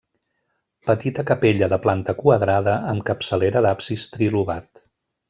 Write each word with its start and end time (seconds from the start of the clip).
Petita 0.89 1.25
capella 1.31 1.69
de 1.73 1.79
planta 1.83 2.15
quadrada 2.23 2.73
amb 2.95 3.05
capçalera 3.11 3.63
d'absis 3.67 4.09
trilobat. 4.17 4.83